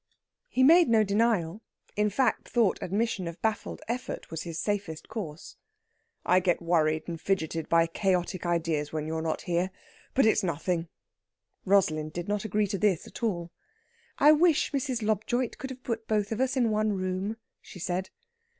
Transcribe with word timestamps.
He 0.47 0.63
made 0.63 0.89
no 0.89 1.03
denial; 1.03 1.61
in 1.95 2.09
fact, 2.09 2.47
thought 2.49 2.79
admission 2.81 3.27
of 3.27 3.39
baffled 3.43 3.83
effort 3.87 4.31
was 4.31 4.41
his 4.41 4.57
safest 4.57 5.07
course. 5.07 5.57
"I 6.25 6.39
get 6.39 6.59
worried 6.59 7.03
and 7.07 7.21
fidgeted 7.21 7.69
by 7.69 7.85
chaotic 7.85 8.43
ideas 8.43 8.91
when 8.91 9.05
you're 9.05 9.21
not 9.21 9.43
here. 9.43 9.69
But 10.15 10.25
it's 10.25 10.41
nothing." 10.41 10.87
Rosalind 11.65 12.13
did 12.13 12.27
not 12.27 12.45
agree 12.45 12.65
to 12.65 12.79
this 12.79 13.05
at 13.05 13.21
all. 13.21 13.51
"I 14.17 14.31
wish 14.31 14.71
Mrs. 14.71 15.03
Lobjoit 15.03 15.59
could 15.59 15.69
have 15.69 15.83
put 15.83 16.11
us 16.11 16.29
both 16.31 16.57
in 16.57 16.71
one 16.71 16.93
room," 16.93 17.37
she 17.61 17.77
said. 17.77 18.09